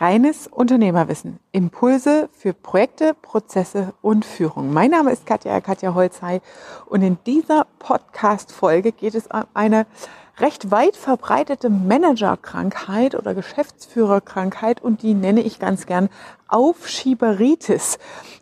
[0.00, 1.40] Reines Unternehmerwissen.
[1.52, 4.72] Impulse für Projekte, Prozesse und Führung.
[4.72, 6.40] Mein Name ist Katja, Katja Holzhey
[6.86, 9.84] und in dieser Podcast-Folge geht es um eine
[10.38, 16.08] recht weit verbreitete Managerkrankheit oder Geschäftsführerkrankheit und die nenne ich ganz gern
[16.48, 17.98] Aufschieberitis.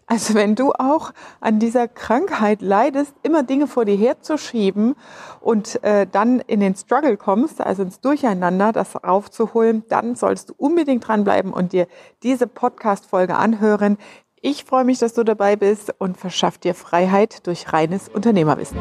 [0.07, 4.95] Also wenn du auch an dieser Krankheit leidest, immer Dinge vor dir herzuschieben
[5.40, 10.55] und äh, dann in den Struggle kommst, also ins Durcheinander, das aufzuholen, dann solltest du
[10.57, 11.86] unbedingt dranbleiben und dir
[12.23, 13.98] diese Podcast-Folge anhören.
[14.40, 18.79] Ich freue mich, dass du dabei bist und verschaff dir Freiheit durch reines Unternehmerwissen.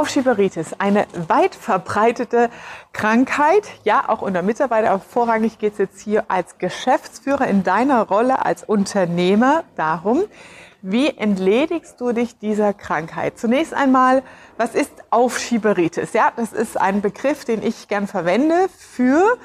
[0.00, 2.48] Aufschieberitis, eine weit verbreitete
[2.94, 8.08] Krankheit, ja auch unter Mitarbeiter, aber vorrangig geht es jetzt hier als Geschäftsführer in deiner
[8.08, 10.22] Rolle als Unternehmer darum,
[10.80, 13.38] wie entledigst du dich dieser Krankheit?
[13.38, 14.22] Zunächst einmal,
[14.56, 16.14] was ist Aufschieberitis?
[16.14, 19.36] Ja, das ist ein Begriff, den ich gern verwende für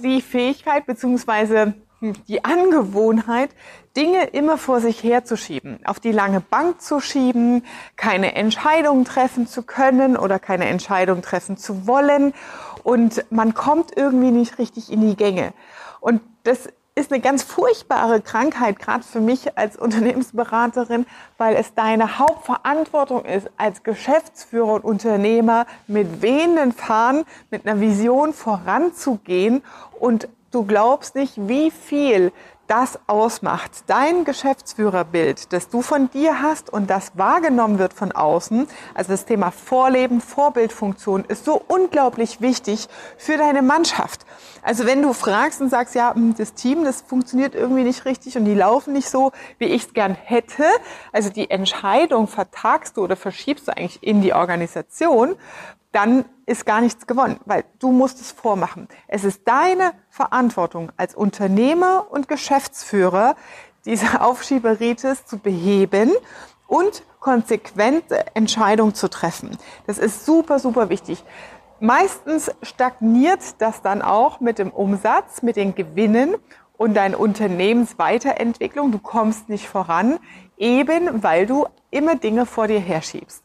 [0.00, 3.50] die Fähigkeit beziehungsweise die Angewohnheit,
[3.96, 7.64] Dinge immer vor sich herzuschieben, auf die lange Bank zu schieben,
[7.96, 12.34] keine Entscheidungen treffen zu können oder keine Entscheidung treffen zu wollen
[12.82, 15.52] und man kommt irgendwie nicht richtig in die Gänge.
[16.00, 21.06] Und das ist eine ganz furchtbare Krankheit, gerade für mich als Unternehmensberaterin,
[21.38, 28.34] weil es deine Hauptverantwortung ist, als Geschäftsführer und Unternehmer mit wehenden Fahnen, mit einer Vision
[28.34, 29.62] voranzugehen
[29.98, 32.30] und Du glaubst nicht, wie viel
[32.66, 33.84] das ausmacht.
[33.86, 39.24] Dein Geschäftsführerbild, das du von dir hast und das wahrgenommen wird von außen, also das
[39.24, 44.26] Thema Vorleben, Vorbildfunktion, ist so unglaublich wichtig für deine Mannschaft.
[44.62, 48.36] Also wenn du fragst und sagst, ja, hm, das Team, das funktioniert irgendwie nicht richtig
[48.36, 50.64] und die laufen nicht so, wie ich es gern hätte,
[51.12, 55.34] also die Entscheidung vertagst du oder verschiebst du eigentlich in die Organisation,
[55.92, 58.88] dann ist gar nichts gewonnen, weil du musst es vormachen.
[59.06, 63.36] Es ist deine Verantwortung als Unternehmer und Geschäftsführer,
[63.84, 66.10] diese Aufschieberitis zu beheben
[66.66, 69.56] und konsequente Entscheidungen zu treffen.
[69.86, 71.22] Das ist super, super wichtig.
[71.80, 76.36] Meistens stagniert das dann auch mit dem Umsatz, mit den Gewinnen
[76.76, 78.92] und deiner Unternehmensweiterentwicklung.
[78.92, 80.18] Du kommst nicht voran,
[80.56, 83.42] eben weil du immer Dinge vor dir herschiebst.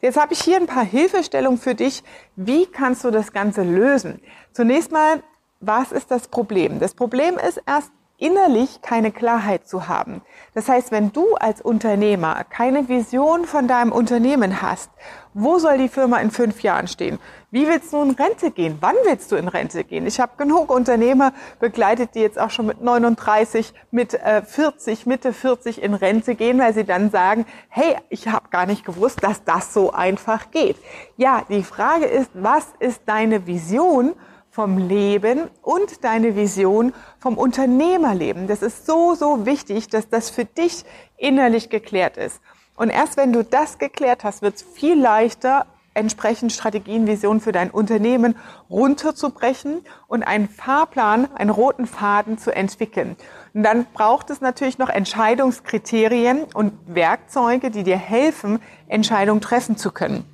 [0.00, 2.04] Jetzt habe ich hier ein paar Hilfestellungen für dich.
[2.36, 4.20] Wie kannst du das Ganze lösen?
[4.52, 5.22] Zunächst mal,
[5.60, 6.78] was ist das Problem?
[6.78, 10.22] Das Problem ist erst innerlich keine Klarheit zu haben.
[10.54, 14.90] Das heißt, wenn du als Unternehmer keine Vision von deinem Unternehmen hast,
[15.38, 17.18] wo soll die Firma in fünf Jahren stehen?
[17.50, 18.76] Wie willst du in Rente gehen?
[18.80, 20.06] Wann willst du in Rente gehen?
[20.06, 25.32] Ich habe genug Unternehmer begleitet, die jetzt auch schon mit 39, mit äh, 40, Mitte
[25.32, 29.44] 40 in Rente gehen, weil sie dann sagen, hey, ich habe gar nicht gewusst, dass
[29.44, 30.76] das so einfach geht.
[31.16, 34.14] Ja, die Frage ist, was ist deine Vision?
[34.50, 38.48] vom Leben und deine Vision vom Unternehmerleben.
[38.48, 40.84] Das ist so, so wichtig, dass das für dich
[41.16, 42.40] innerlich geklärt ist.
[42.78, 47.50] Und erst wenn du das geklärt hast, wird es viel leichter, entsprechend Strategien, Visionen für
[47.50, 48.36] dein Unternehmen
[48.70, 53.16] runterzubrechen und einen Fahrplan, einen roten Faden zu entwickeln.
[53.52, 59.90] Und dann braucht es natürlich noch Entscheidungskriterien und Werkzeuge, die dir helfen, Entscheidungen treffen zu
[59.90, 60.24] können.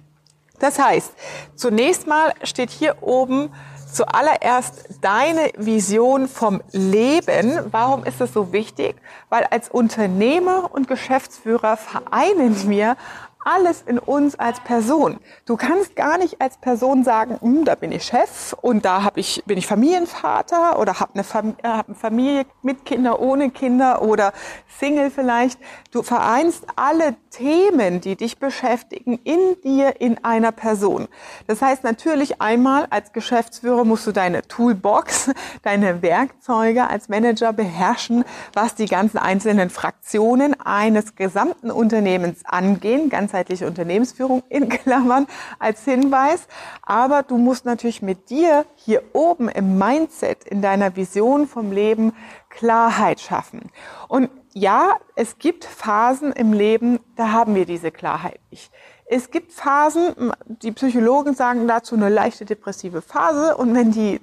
[0.58, 1.12] Das heißt,
[1.54, 3.50] zunächst mal steht hier oben
[3.94, 7.58] zuallererst deine Vision vom Leben.
[7.70, 8.96] Warum ist es so wichtig?
[9.28, 12.96] Weil als Unternehmer und Geschäftsführer vereinen wir
[13.44, 15.18] alles in uns als Person.
[15.44, 19.16] Du kannst gar nicht als Person sagen, hm, da bin ich Chef und da hab
[19.16, 23.50] ich, bin ich Familienvater oder habe eine, Fam äh, hab eine Familie mit Kinder, ohne
[23.50, 24.32] Kinder oder
[24.78, 25.58] Single vielleicht.
[25.92, 31.08] Du vereinst alle Themen, die dich beschäftigen, in dir, in einer Person.
[31.46, 35.30] Das heißt natürlich einmal als Geschäftsführer musst du deine Toolbox,
[35.62, 38.24] deine Werkzeuge als Manager beherrschen,
[38.54, 45.26] was die ganzen einzelnen Fraktionen eines gesamten Unternehmens angehen, ganz ganzheitliche Unternehmensführung in Klammern
[45.58, 46.46] als Hinweis.
[46.82, 52.12] Aber du musst natürlich mit dir hier oben im Mindset, in deiner Vision vom Leben
[52.48, 53.70] Klarheit schaffen.
[54.08, 58.70] Und ja, es gibt Phasen im Leben, da haben wir diese Klarheit nicht.
[59.06, 64.20] Es gibt Phasen, die Psychologen sagen dazu eine leichte depressive Phase und wenn die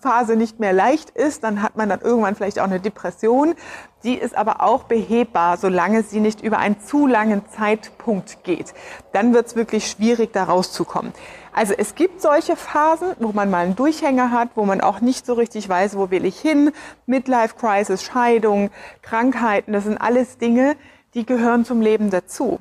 [0.00, 3.54] Phase nicht mehr leicht ist, dann hat man dann irgendwann vielleicht auch eine Depression.
[4.02, 8.74] Die ist aber auch behebbar, solange sie nicht über einen zu langen Zeitpunkt geht.
[9.12, 11.12] Dann wird es wirklich schwierig, da rauszukommen.
[11.52, 15.24] Also es gibt solche Phasen, wo man mal einen Durchhänger hat, wo man auch nicht
[15.24, 16.72] so richtig weiß, wo will ich hin.
[17.06, 18.70] Midlife Crisis, Scheidung,
[19.02, 20.76] Krankheiten, das sind alles Dinge,
[21.14, 22.58] die gehören zum Leben dazu.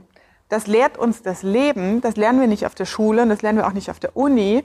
[0.54, 2.02] Das lehrt uns das Leben.
[2.02, 4.16] Das lernen wir nicht auf der Schule und das lernen wir auch nicht auf der
[4.16, 4.64] Uni.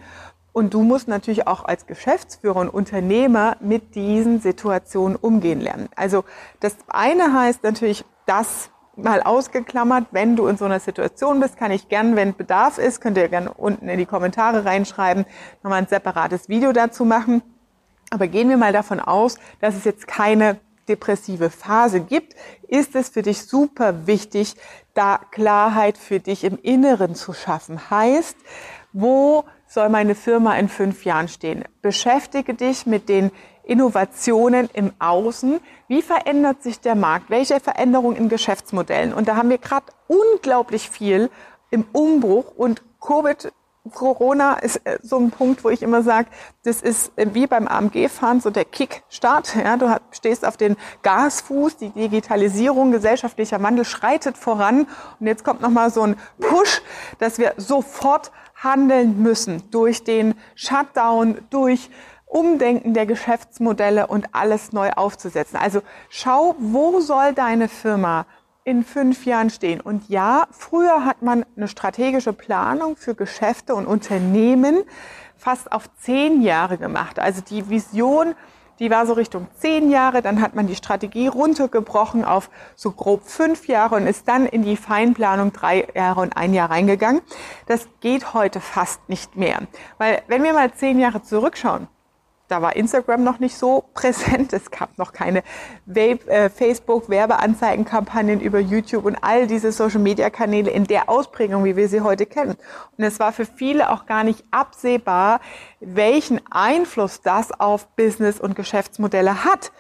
[0.59, 5.89] Und du musst natürlich auch als Geschäftsführer und Unternehmer mit diesen Situationen umgehen lernen.
[5.95, 6.25] Also
[6.59, 11.71] das eine heißt natürlich, das mal ausgeklammert, wenn du in so einer Situation bist, kann
[11.71, 15.27] ich gern, wenn Bedarf ist, könnt ihr gerne unten in die Kommentare reinschreiben,
[15.63, 17.41] nochmal ein separates Video dazu machen.
[18.11, 20.59] Aber gehen wir mal davon aus, dass es jetzt keine
[20.89, 22.35] depressive Phase gibt,
[22.67, 24.57] ist es für dich super wichtig,
[24.93, 27.91] da Klarheit für dich im Inneren zu schaffen.
[27.91, 28.37] Heißt,
[28.93, 31.65] wo soll meine Firma in fünf Jahren stehen?
[31.83, 33.31] Beschäftige dich mit den
[33.63, 35.61] Innovationen im Außen.
[35.87, 37.31] Wie verändert sich der Markt?
[37.31, 39.13] Welche Veränderungen in Geschäftsmodellen?
[39.13, 41.31] Und da haben wir gerade unglaublich viel
[41.71, 43.53] im Umbruch und Covid
[43.91, 46.29] Corona ist äh, so ein Punkt, wo ich immer sage,
[46.65, 49.57] das ist äh, wie beim AMG-Fahren so der Kickstart.
[49.57, 54.87] Ja, du stehst auf den Gasfuß, die Digitalisierung, gesellschaftlicher Wandel schreitet voran
[55.21, 56.83] und jetzt kommt nochmal so ein Push,
[57.19, 58.31] dass wir sofort
[58.63, 61.91] handeln müssen durch den Shutdown, durch
[62.27, 65.59] Umdenken der Geschäftsmodelle und alles neu aufzusetzen.
[65.59, 68.27] Also schau, wo soll deine Firma
[68.65, 69.81] in fünf Jahren stehen.
[69.81, 74.85] Und ja, früher hat man eine strategische Planung für Geschäfte und Unternehmen
[75.39, 77.19] fast auf zehn Jahre gemacht.
[77.19, 78.35] Also die Vision,
[78.79, 80.23] die war so Richtung zehn Jahre.
[80.23, 84.63] Dann hat man die Strategie runtergebrochen auf so grob fünf Jahre und ist dann in
[84.63, 87.23] die Feinplanung drei Jahre und ein Jahr reingegangen.
[87.67, 89.61] Das geht heute fast nicht mehr.
[89.99, 91.89] Weil wenn wir mal zehn Jahre zurückschauen,
[92.49, 94.53] da war Instagram noch nicht so präsent.
[94.53, 95.43] Es gab noch keine
[95.87, 102.27] äh, Facebook-Werbeanzeigenkampagnen über YouTube und all diese Social-Media-Kanäle in der Ausprägung, wie wir sie heute
[102.27, 102.57] kennen.
[102.97, 105.41] Und es war für viele auch gar nicht absehbar,
[105.81, 109.71] welchen Einfluss das auf Business und Geschäftsmodelle hat.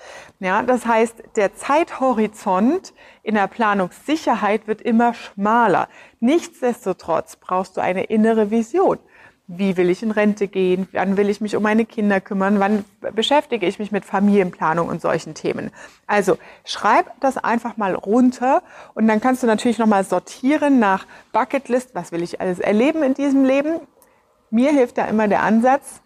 [0.41, 2.94] Ja, das heißt, der Zeithorizont
[3.25, 5.88] in der Planungssicherheit wird immer schmaler.
[6.20, 8.99] Nichtsdestotrotz brauchst du eine innere Vision
[9.49, 12.85] wie will ich in Rente gehen, wann will ich mich um meine Kinder kümmern, wann
[13.15, 15.71] beschäftige ich mich mit Familienplanung und solchen Themen.
[16.06, 16.37] Also
[16.67, 18.62] schreib das einfach mal runter
[18.95, 23.15] und dann kannst du natürlich nochmal sortieren nach Bucketlist, was will ich alles erleben in
[23.15, 23.81] diesem Leben.
[24.50, 26.03] Mir hilft da immer der Ansatz,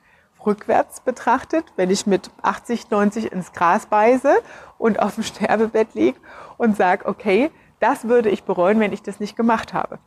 [0.47, 4.37] rückwärts betrachtet, wenn ich mit 80, 90 ins Gras beiße
[4.79, 6.19] und auf dem Sterbebett liege
[6.59, 7.51] und sage, okay,
[7.81, 9.99] das würde ich bereuen, wenn ich das nicht gemacht habe.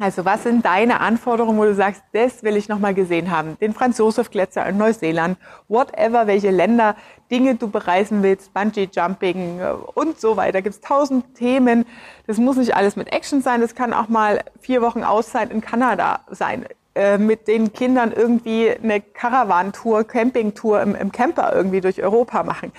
[0.00, 3.56] Also was sind deine Anforderungen, wo du sagst, das will ich nochmal gesehen haben?
[3.60, 5.38] Den Franz Josef Gletscher in Neuseeland,
[5.68, 6.96] whatever, welche Länder,
[7.30, 10.62] Dinge du bereisen willst, Bungee Jumping äh, und so weiter.
[10.62, 11.86] Gibt es tausend Themen.
[12.26, 13.60] Das muss nicht alles mit Action sein.
[13.60, 16.66] Das kann auch mal vier Wochen Auszeit in Kanada sein.
[16.96, 22.72] Äh, mit den Kindern irgendwie eine Caravan-Tour, Campingtour im, im Camper irgendwie durch Europa machen.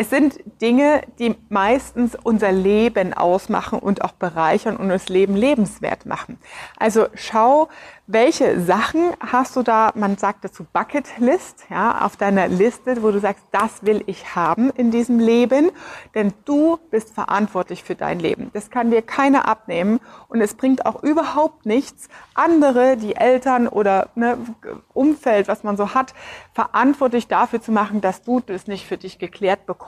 [0.00, 6.06] Es sind Dinge, die meistens unser Leben ausmachen und auch bereichern und das Leben lebenswert
[6.06, 6.38] machen.
[6.76, 7.68] Also schau,
[8.06, 13.10] welche Sachen hast du da, man sagt dazu Bucket List, ja, auf deiner Liste, wo
[13.10, 15.72] du sagst, das will ich haben in diesem Leben,
[16.14, 18.50] denn du bist verantwortlich für dein Leben.
[18.52, 19.98] Das kann dir keiner abnehmen
[20.28, 24.38] und es bringt auch überhaupt nichts, andere, die Eltern oder ne,
[24.94, 26.14] Umfeld, was man so hat,
[26.54, 29.87] verantwortlich dafür zu machen, dass du das nicht für dich geklärt bekommst.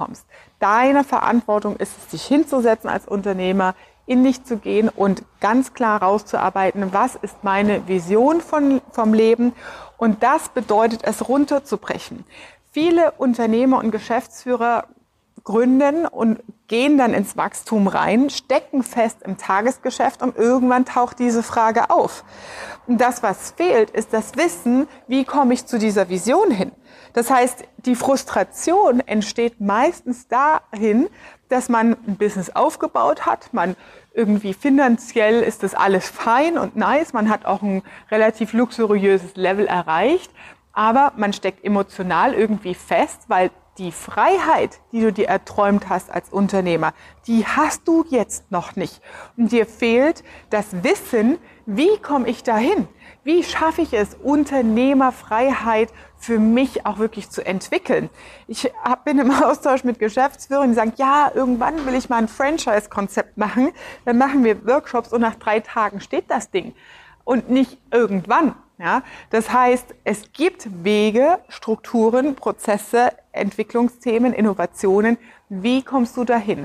[0.58, 3.74] Deine Verantwortung ist es, dich hinzusetzen als Unternehmer,
[4.06, 9.52] in dich zu gehen und ganz klar rauszuarbeiten, was ist meine Vision von, vom Leben.
[9.98, 12.24] Und das bedeutet es runterzubrechen.
[12.72, 14.84] Viele Unternehmer und Geschäftsführer
[15.44, 21.42] gründen und gehen dann ins Wachstum rein, stecken fest im Tagesgeschäft und irgendwann taucht diese
[21.42, 22.24] Frage auf.
[22.86, 26.72] Und das, was fehlt, ist das Wissen, wie komme ich zu dieser Vision hin.
[27.12, 31.08] Das heißt, die Frustration entsteht meistens dahin,
[31.48, 33.76] dass man ein Business aufgebaut hat, man
[34.14, 39.66] irgendwie finanziell ist das alles fein und nice, man hat auch ein relativ luxuriöses Level
[39.66, 40.30] erreicht,
[40.72, 43.50] aber man steckt emotional irgendwie fest, weil
[43.80, 46.92] die Freiheit, die du dir erträumt hast als Unternehmer,
[47.26, 49.00] die hast du jetzt noch nicht.
[49.38, 52.86] Und dir fehlt das Wissen, wie komme ich dahin?
[53.24, 58.10] Wie schaffe ich es, Unternehmerfreiheit für mich auch wirklich zu entwickeln?
[58.48, 58.70] Ich
[59.04, 63.72] bin im Austausch mit Geschäftsführern, die sagen, ja, irgendwann will ich mal ein Franchise-Konzept machen.
[64.04, 66.74] Dann machen wir Workshops und nach drei Tagen steht das Ding.
[67.24, 68.54] Und nicht irgendwann.
[68.80, 75.18] Ja, das heißt, es gibt Wege, Strukturen, Prozesse, Entwicklungsthemen, Innovationen.
[75.50, 76.64] Wie kommst du dahin?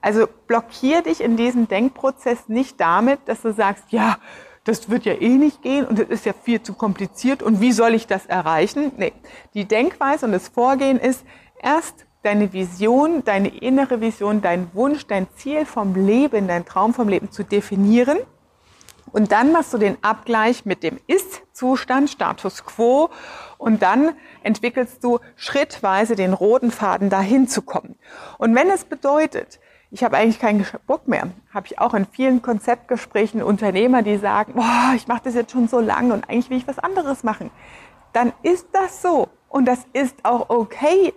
[0.00, 4.16] Also blockier dich in diesem Denkprozess nicht damit, dass du sagst, ja,
[4.64, 7.72] das wird ja eh nicht gehen und das ist ja viel zu kompliziert und wie
[7.72, 8.92] soll ich das erreichen?
[8.96, 9.12] Nee,
[9.52, 11.26] die Denkweise und das Vorgehen ist
[11.62, 17.08] erst deine Vision, deine innere Vision, dein Wunsch, dein Ziel vom Leben, dein Traum vom
[17.08, 18.18] Leben zu definieren
[19.12, 23.10] Und dann machst du den Abgleich mit dem Ist-Zustand, Status quo.
[23.58, 24.12] Und dann
[24.42, 27.96] entwickelst du schrittweise den roten Faden, dahin zu kommen.
[28.38, 32.42] Und wenn es bedeutet, ich habe eigentlich keinen Bock mehr, habe ich auch in vielen
[32.42, 36.58] Konzeptgesprächen Unternehmer, die sagen, boah, ich mache das jetzt schon so lange und eigentlich will
[36.58, 37.50] ich was anderes machen.
[38.12, 39.28] Dann ist das so.
[39.48, 41.12] Und das ist auch okay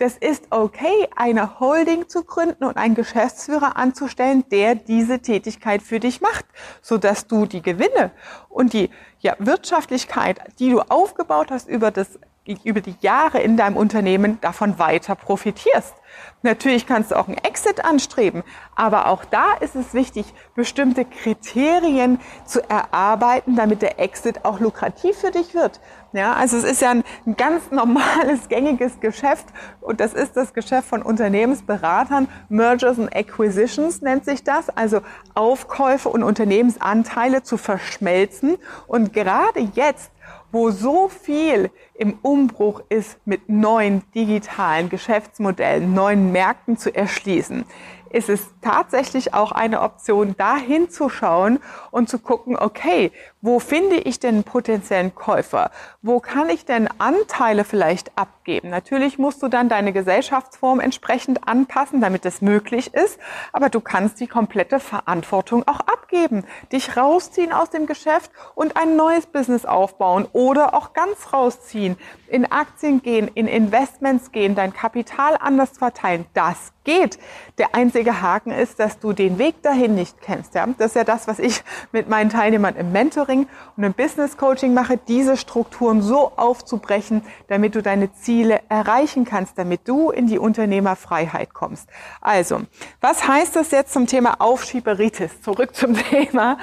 [0.00, 6.00] das ist okay, eine Holding zu gründen und einen Geschäftsführer anzustellen, der diese Tätigkeit für
[6.00, 6.46] dich macht,
[6.80, 8.10] so dass du die Gewinne
[8.48, 8.88] und die
[9.18, 12.18] ja, Wirtschaftlichkeit, die du aufgebaut hast über das
[12.64, 15.94] über die Jahre in deinem Unternehmen davon weiter profitierst.
[16.42, 18.42] Natürlich kannst du auch einen Exit anstreben,
[18.74, 25.18] aber auch da ist es wichtig, bestimmte Kriterien zu erarbeiten, damit der Exit auch lukrativ
[25.18, 25.80] für dich wird.
[26.12, 29.46] Ja, also es ist ja ein, ein ganz normales, gängiges Geschäft
[29.80, 32.26] und das ist das Geschäft von Unternehmensberatern.
[32.48, 35.02] Mergers and Acquisitions nennt sich das, also
[35.34, 38.56] Aufkäufe und Unternehmensanteile zu verschmelzen.
[38.88, 40.10] Und gerade jetzt
[40.52, 47.64] wo so viel im Umbruch ist, mit neuen digitalen Geschäftsmodellen, neuen Märkten zu erschließen,
[48.10, 51.58] ist es tatsächlich auch eine Option, da hinzuschauen
[51.90, 53.12] und zu gucken, okay,
[53.42, 55.70] wo finde ich denn einen potenziellen Käufer?
[56.02, 58.68] Wo kann ich denn Anteile vielleicht abgeben?
[58.68, 63.18] Natürlich musst du dann deine Gesellschaftsform entsprechend anpassen, damit es möglich ist,
[63.52, 68.96] aber du kannst die komplette Verantwortung auch abgeben, dich rausziehen aus dem Geschäft und ein
[68.96, 71.96] neues Business aufbauen oder auch ganz rausziehen,
[72.28, 76.26] in Aktien gehen, in Investments gehen, dein Kapital anders verteilen.
[76.34, 77.18] Das geht.
[77.58, 80.54] Der einzige Haken ist, dass du den Weg dahin nicht kennst.
[80.54, 80.66] Ja?
[80.78, 84.74] Das ist ja das, was ich mit meinen Teilnehmern im Mentoring und im Business Coaching
[84.74, 90.38] mache, diese Strukturen so aufzubrechen, damit du deine Ziele erreichen kannst, damit du in die
[90.38, 91.88] Unternehmerfreiheit kommst.
[92.20, 92.62] Also,
[93.00, 95.40] was heißt das jetzt zum Thema Aufschieberitis?
[95.42, 96.58] Zurück zum Thema.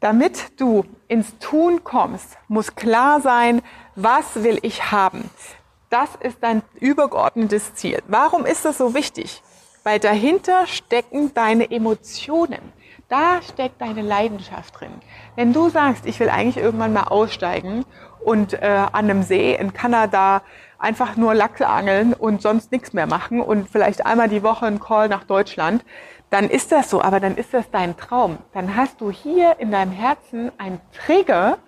[0.00, 3.60] Damit du ins Tun kommst, muss klar sein,
[3.96, 5.28] was will ich haben?
[5.90, 8.02] Das ist dein übergeordnetes Ziel.
[8.06, 9.42] Warum ist das so wichtig?
[9.82, 12.60] Weil dahinter stecken deine Emotionen.
[13.08, 14.92] Da steckt deine Leidenschaft drin.
[15.34, 17.84] Wenn du sagst, ich will eigentlich irgendwann mal aussteigen
[18.24, 20.42] und äh, an einem See in Kanada
[20.78, 24.80] einfach nur Lachse angeln und sonst nichts mehr machen und vielleicht einmal die Woche einen
[24.80, 25.84] Call nach Deutschland,
[26.30, 28.38] dann ist das so, aber dann ist das dein Traum.
[28.54, 31.58] Dann hast du hier in deinem Herzen einen Trigger,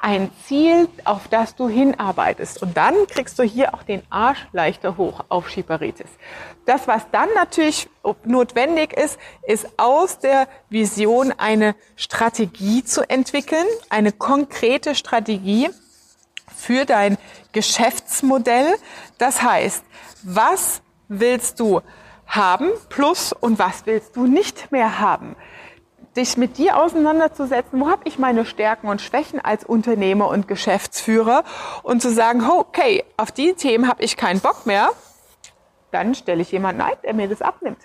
[0.00, 2.62] ein Ziel, auf das du hinarbeitest.
[2.62, 6.08] Und dann kriegst du hier auch den Arsch leichter hoch auf Schieperitis.
[6.64, 7.88] Das, was dann natürlich
[8.24, 15.68] notwendig ist, ist aus der Vision eine Strategie zu entwickeln, eine konkrete Strategie
[16.54, 17.18] für dein
[17.52, 18.74] Geschäftsmodell.
[19.18, 19.84] Das heißt,
[20.22, 21.80] was willst du
[22.26, 25.36] haben plus und was willst du nicht mehr haben?
[26.16, 31.44] Dich mit dir auseinanderzusetzen, wo habe ich meine Stärken und Schwächen als Unternehmer und Geschäftsführer
[31.82, 34.90] und zu sagen, okay, auf die Themen habe ich keinen Bock mehr,
[35.90, 37.80] dann stelle ich jemanden ein, der mir das abnimmt.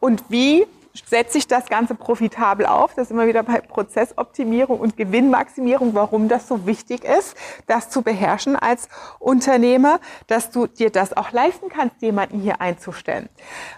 [0.00, 0.66] Und wie
[1.06, 2.94] setze ich das Ganze profitabel auf.
[2.94, 7.36] Das ist immer wieder bei Prozessoptimierung und Gewinnmaximierung, warum das so wichtig ist,
[7.66, 13.28] das zu beherrschen als Unternehmer, dass du dir das auch leisten kannst, jemanden hier einzustellen.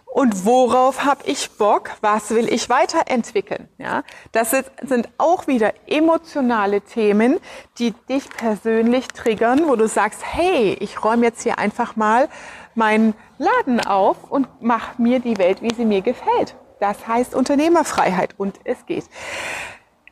[0.05, 1.91] Und worauf habe ich Bock?
[2.01, 3.69] Was will ich weiterentwickeln?
[3.77, 7.39] Ja, das sind auch wieder emotionale Themen,
[7.79, 12.29] die dich persönlich triggern, wo du sagst, hey, ich räume jetzt hier einfach mal
[12.75, 16.57] meinen Laden auf und mach mir die Welt, wie sie mir gefällt.
[16.81, 19.05] Das heißt Unternehmerfreiheit und es geht.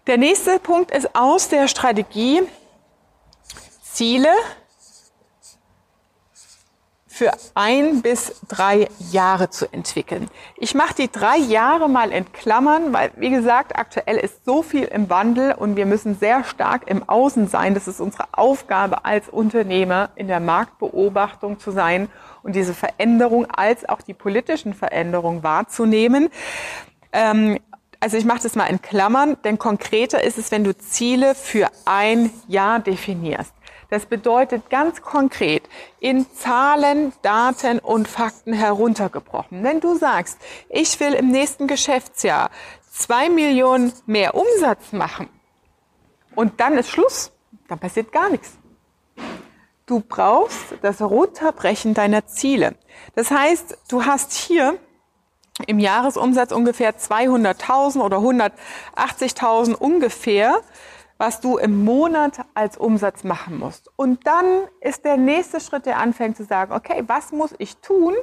[0.06, 2.42] Der nächste Punkt ist aus der Strategie
[3.82, 4.28] Ziele
[7.14, 10.28] für ein bis drei Jahre zu entwickeln.
[10.56, 14.82] Ich mache die drei Jahre mal in Klammern, weil, wie gesagt, aktuell ist so viel
[14.82, 17.74] im Wandel und wir müssen sehr stark im Außen sein.
[17.74, 22.08] Das ist unsere Aufgabe als Unternehmer, in der Marktbeobachtung zu sein
[22.42, 26.30] und diese Veränderung als auch die politischen Veränderungen wahrzunehmen.
[27.12, 27.60] Ähm,
[28.00, 31.68] also ich mache das mal in Klammern, denn konkreter ist es, wenn du Ziele für
[31.84, 33.54] ein Jahr definierst.
[33.90, 35.68] Das bedeutet ganz konkret
[36.00, 39.62] in Zahlen, Daten und Fakten heruntergebrochen.
[39.62, 40.38] Wenn du sagst,
[40.68, 42.50] ich will im nächsten Geschäftsjahr
[42.90, 45.28] zwei Millionen mehr Umsatz machen
[46.34, 47.32] und dann ist Schluss,
[47.68, 48.52] dann passiert gar nichts.
[49.86, 52.74] Du brauchst das Runterbrechen deiner Ziele.
[53.14, 54.78] Das heißt, du hast hier
[55.66, 60.60] im Jahresumsatz ungefähr 200.000 oder 180.000 ungefähr,
[61.18, 63.90] was du im Monat als Umsatz machen musst.
[63.96, 64.46] Und dann
[64.80, 68.14] ist der nächste Schritt, der anfängt zu sagen, okay, was muss ich tun,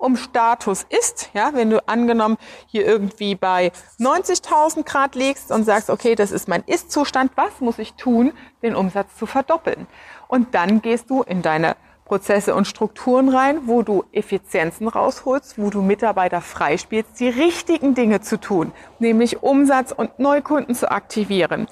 [0.00, 5.90] um Status ist, ja, wenn du angenommen hier irgendwie bei 90.000 Grad liegst und sagst,
[5.90, 9.86] okay, das ist mein Ist-Zustand, was muss ich tun, den Umsatz zu verdoppeln?
[10.26, 11.76] Und dann gehst du in deine
[12.06, 18.20] Prozesse und Strukturen rein, wo du Effizienzen rausholst, wo du Mitarbeiter freispielst, die richtigen Dinge
[18.20, 21.68] zu tun, nämlich Umsatz und Neukunden zu aktivieren,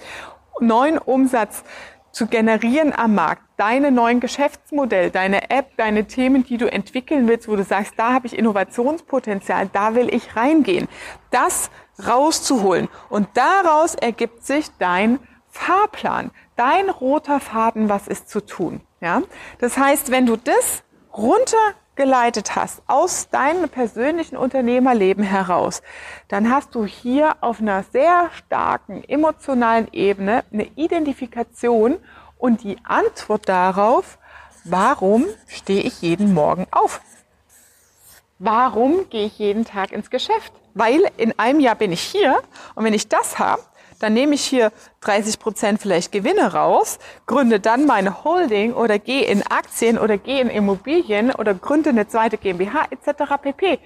[0.60, 1.64] neuen Umsatz
[2.12, 7.48] zu generieren am Markt, deine neuen Geschäftsmodelle, deine App, deine Themen, die du entwickeln willst,
[7.48, 10.88] wo du sagst, da habe ich Innovationspotenzial, da will ich reingehen,
[11.30, 11.70] das
[12.06, 12.88] rauszuholen.
[13.08, 18.80] Und daraus ergibt sich dein Fahrplan, dein roter Faden, was ist zu tun.
[19.00, 19.22] Ja?
[19.58, 20.82] Das heißt, wenn du das
[21.98, 25.82] runtergeleitet hast aus deinem persönlichen Unternehmerleben heraus,
[26.28, 31.98] dann hast du hier auf einer sehr starken emotionalen Ebene eine Identifikation
[32.38, 34.18] und die Antwort darauf,
[34.64, 37.00] warum stehe ich jeden Morgen auf?
[38.38, 40.52] Warum gehe ich jeden Tag ins Geschäft?
[40.74, 42.40] Weil in einem Jahr bin ich hier
[42.76, 43.62] und wenn ich das habe,
[43.98, 49.24] dann nehme ich hier 30 Prozent vielleicht Gewinne raus, gründe dann meine Holding oder gehe
[49.24, 53.34] in Aktien oder gehe in Immobilien oder gründe eine zweite GmbH etc.
[53.40, 53.78] pp.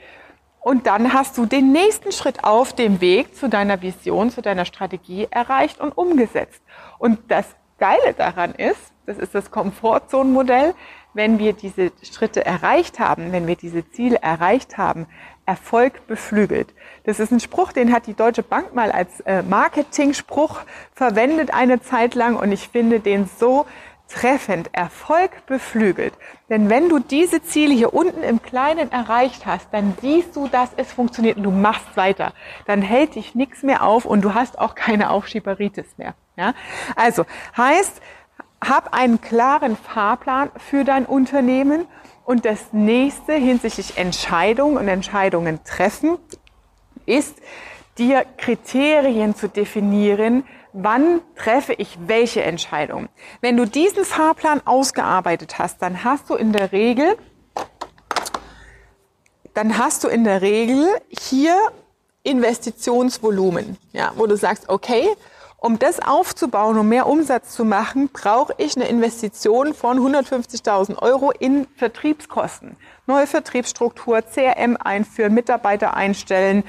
[0.60, 4.64] Und dann hast du den nächsten Schritt auf dem Weg zu deiner Vision, zu deiner
[4.64, 6.62] Strategie erreicht und umgesetzt.
[6.98, 7.46] Und das
[7.78, 10.74] Geile daran ist, das ist das Komfortzonenmodell,
[11.14, 15.06] wenn wir diese Schritte erreicht haben, wenn wir diese Ziele erreicht haben,
[15.46, 16.72] Erfolg beflügelt.
[17.04, 20.60] Das ist ein Spruch, den hat die Deutsche Bank mal als äh, Marketing-Spruch
[20.94, 23.66] verwendet eine Zeit lang und ich finde den so
[24.08, 24.70] treffend.
[24.72, 26.12] Erfolg beflügelt.
[26.48, 30.70] Denn wenn du diese Ziele hier unten im Kleinen erreicht hast, dann siehst du, dass
[30.76, 32.32] es funktioniert und du machst weiter.
[32.66, 36.14] Dann hält dich nichts mehr auf und du hast auch keine Aufschieberitis mehr.
[36.36, 36.54] Ja?
[36.94, 37.24] Also
[37.56, 38.00] heißt,
[38.62, 41.86] hab einen klaren Fahrplan für dein Unternehmen
[42.24, 46.18] und das nächste hinsichtlich Entscheidungen und Entscheidungen treffen
[47.06, 47.36] ist,
[47.98, 53.08] dir Kriterien zu definieren, wann treffe ich welche Entscheidung.
[53.40, 57.16] Wenn du diesen Fahrplan ausgearbeitet hast, dann hast du in der Regel,
[59.54, 61.56] dann hast du in der Regel hier
[62.22, 65.08] Investitionsvolumen, ja, wo du sagst, okay,
[65.62, 71.30] um das aufzubauen, um mehr Umsatz zu machen, brauche ich eine Investition von 150.000 Euro
[71.30, 72.76] in Vertriebskosten.
[73.06, 76.64] Neue Vertriebsstruktur, CRM einführen, Mitarbeiter einstellen,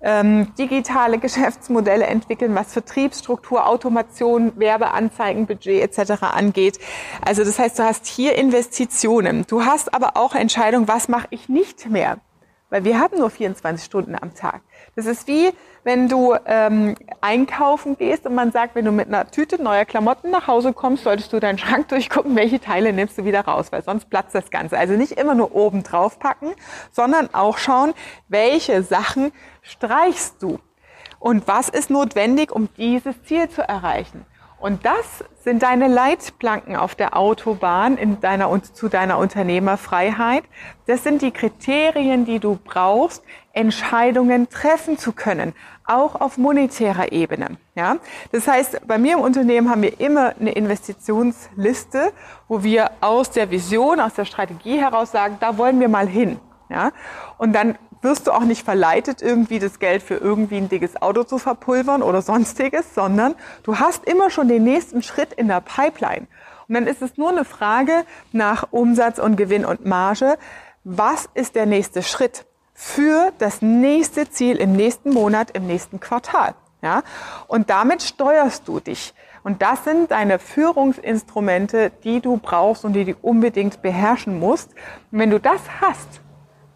[0.00, 6.24] ähm, digitale Geschäftsmodelle entwickeln, was Vertriebsstruktur, Automation, Werbeanzeigenbudget etc.
[6.24, 6.80] angeht.
[7.24, 9.46] Also das heißt, du hast hier Investitionen.
[9.46, 12.18] Du hast aber auch Entscheidungen, was mache ich nicht mehr.
[12.74, 14.62] Weil wir haben nur 24 Stunden am Tag.
[14.96, 15.52] Das ist wie,
[15.84, 20.32] wenn du ähm, einkaufen gehst und man sagt, wenn du mit einer Tüte neuer Klamotten
[20.32, 23.84] nach Hause kommst, solltest du deinen Schrank durchgucken, welche Teile nimmst du wieder raus, weil
[23.84, 24.76] sonst platzt das Ganze.
[24.76, 26.52] Also nicht immer nur oben drauf packen,
[26.90, 27.94] sondern auch schauen,
[28.26, 29.30] welche Sachen
[29.62, 30.58] streichst du
[31.20, 34.26] und was ist notwendig, um dieses Ziel zu erreichen.
[34.64, 40.42] Und das sind deine Leitplanken auf der Autobahn in deiner, zu deiner Unternehmerfreiheit.
[40.86, 43.22] Das sind die Kriterien, die du brauchst,
[43.52, 45.52] Entscheidungen treffen zu können,
[45.84, 47.58] auch auf monetärer Ebene.
[47.74, 47.96] Ja?
[48.32, 52.14] Das heißt, bei mir im Unternehmen haben wir immer eine Investitionsliste,
[52.48, 56.40] wo wir aus der Vision, aus der Strategie heraus sagen, da wollen wir mal hin.
[56.70, 56.92] Ja?
[57.36, 61.24] Und dann wirst du auch nicht verleitet, irgendwie das Geld für irgendwie ein dickes Auto
[61.24, 66.26] zu verpulvern oder sonstiges, sondern du hast immer schon den nächsten Schritt in der Pipeline.
[66.68, 70.38] Und dann ist es nur eine Frage nach Umsatz und Gewinn und Marge.
[70.84, 76.54] Was ist der nächste Schritt für das nächste Ziel im nächsten Monat, im nächsten Quartal?
[76.82, 77.02] Ja?
[77.48, 79.14] Und damit steuerst du dich.
[79.42, 84.70] Und das sind deine Führungsinstrumente, die du brauchst und die du unbedingt beherrschen musst.
[85.12, 86.20] Und wenn du das hast,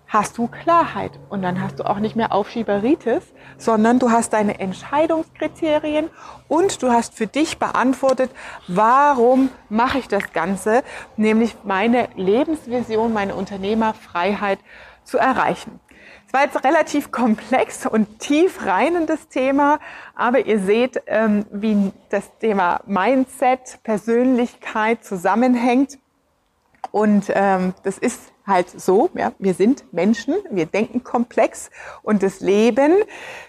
[0.09, 3.23] hast du Klarheit und dann hast du auch nicht mehr Aufschieberitis,
[3.59, 6.09] sondern du hast deine Entscheidungskriterien
[6.49, 8.31] und du hast für dich beantwortet,
[8.67, 10.83] warum mache ich das Ganze,
[11.17, 14.59] nämlich meine Lebensvision, meine Unternehmerfreiheit
[15.05, 15.79] zu erreichen.
[16.27, 19.79] Es war jetzt relativ komplex und tief reinendes Thema,
[20.15, 25.99] aber ihr seht, ähm, wie das Thema Mindset, Persönlichkeit zusammenhängt.
[26.93, 31.71] Und ähm, das ist halt so, ja, wir sind Menschen, wir denken komplex
[32.03, 32.95] und das Leben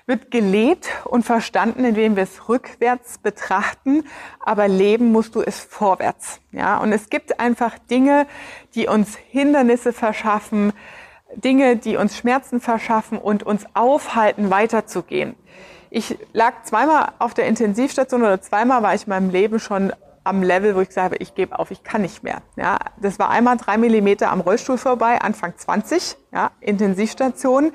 [0.05, 4.03] wird gelebt und verstanden, indem wir es rückwärts betrachten,
[4.39, 6.41] aber leben musst du es vorwärts.
[6.51, 8.27] Ja, und es gibt einfach Dinge,
[8.75, 10.73] die uns Hindernisse verschaffen,
[11.35, 15.35] Dinge, die uns Schmerzen verschaffen und uns aufhalten, weiterzugehen.
[15.91, 19.93] Ich lag zweimal auf der Intensivstation oder zweimal war ich in meinem Leben schon
[20.29, 22.41] am Level, wo ich gesagt habe, ich gebe auf, ich kann nicht mehr.
[22.55, 27.71] Ja, das war einmal drei Millimeter am Rollstuhl vorbei, Anfang 20, ja, Intensivstation.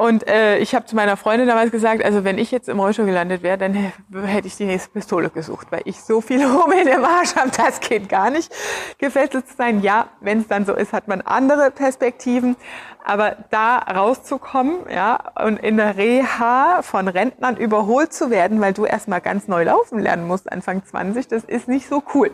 [0.00, 3.04] Und äh, ich habe zu meiner Freundin damals gesagt, also wenn ich jetzt im Rollstuhl
[3.04, 7.04] gelandet wäre, dann hätte ich die nächste Pistole gesucht, weil ich so viel Hummel im
[7.04, 8.50] Arsch habe, das geht gar nicht.
[8.96, 12.56] Gefesselt zu sein, ja, wenn es dann so ist, hat man andere Perspektiven.
[13.04, 18.86] Aber da rauszukommen, ja, und in der Reha von Rentnern überholt zu werden, weil du
[18.86, 22.30] erstmal ganz neu laufen lernen musst, Anfang 20, das ist nicht so cool.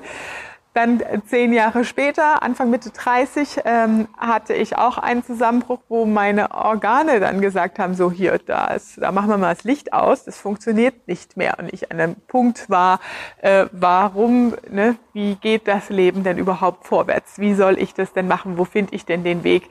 [0.76, 6.50] Dann zehn Jahre später, Anfang Mitte 30, ähm, hatte ich auch einen Zusammenbruch, wo meine
[6.50, 10.24] Organe dann gesagt haben, so hier, da, ist, da machen wir mal das Licht aus,
[10.24, 11.58] das funktioniert nicht mehr.
[11.58, 13.00] Und ich an einem Punkt war,
[13.40, 17.38] äh, warum, ne, wie geht das Leben denn überhaupt vorwärts?
[17.38, 18.58] Wie soll ich das denn machen?
[18.58, 19.70] Wo finde ich denn den Weg?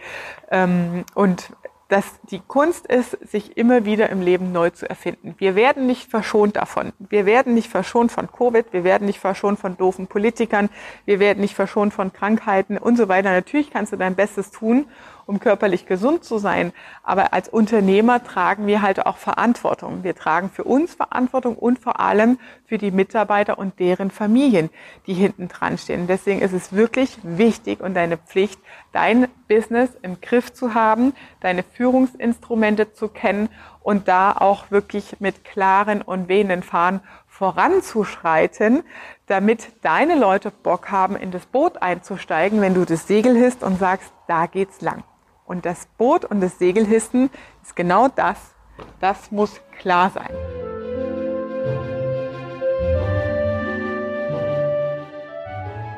[0.49, 1.51] Ähm, und
[1.88, 5.36] dass die Kunst ist, sich immer wieder im Leben neu zu erfinden.
[5.38, 6.93] Wir werden nicht verschont davon.
[6.98, 10.69] Wir werden nicht verschont von Covid, wir werden nicht verschont von doofen Politikern,
[11.06, 13.32] wir werden nicht verschont von Krankheiten und so weiter.
[13.32, 14.88] Natürlich kannst du dein Bestes tun
[15.25, 16.73] um körperlich gesund zu sein.
[17.03, 20.03] Aber als Unternehmer tragen wir halt auch Verantwortung.
[20.03, 24.69] Wir tragen für uns Verantwortung und vor allem für die Mitarbeiter und deren Familien,
[25.07, 26.07] die hinten dran stehen.
[26.07, 28.59] Deswegen ist es wirklich wichtig und deine Pflicht,
[28.91, 33.49] dein Business im Griff zu haben, deine Führungsinstrumente zu kennen
[33.81, 38.83] und da auch wirklich mit klaren und wehenden Fahnen voranzuschreiten,
[39.27, 43.77] damit deine Leute Bock haben, in das Boot einzusteigen, wenn du das Segel hisst und
[43.77, 45.03] sagst, da geht's lang.
[45.45, 47.29] Und das Boot und das Segelhissen
[47.62, 48.38] ist genau das.
[48.99, 50.31] Das muss klar sein.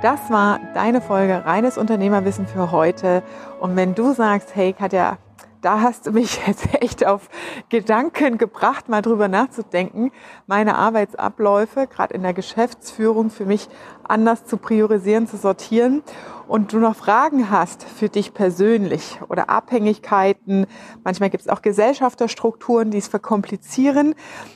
[0.01, 3.23] Das war deine Folge Reines Unternehmerwissen für heute.
[3.60, 5.17] Und wenn du sagst, hey Katja,
[5.61, 7.29] da hast du mich jetzt echt auf
[7.69, 10.11] Gedanken gebracht, mal drüber nachzudenken,
[10.45, 13.67] meine Arbeitsabläufe, gerade in der Geschäftsführung, für mich
[14.03, 16.03] anders zu priorisieren, zu sortieren.
[16.47, 20.65] Und du noch Fragen hast für dich persönlich oder Abhängigkeiten,
[21.03, 24.15] manchmal gibt es auch Gesellschafterstrukturen, die es verkomplizieren,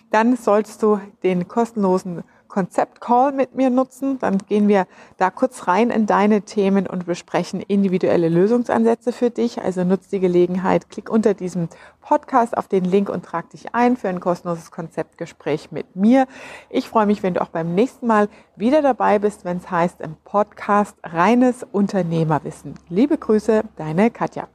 [0.09, 4.19] dann sollst du den kostenlosen Konzept-Call mit mir nutzen.
[4.19, 4.85] Dann gehen wir
[5.17, 9.61] da kurz rein in deine Themen und besprechen individuelle Lösungsansätze für dich.
[9.61, 11.69] Also nutz die Gelegenheit, klick unter diesem
[12.01, 16.27] Podcast auf den Link und trag dich ein für ein kostenloses Konzeptgespräch mit mir.
[16.69, 20.01] Ich freue mich, wenn du auch beim nächsten Mal wieder dabei bist, wenn es heißt
[20.01, 22.75] im Podcast reines Unternehmerwissen.
[22.89, 24.47] Liebe Grüße, deine Katja.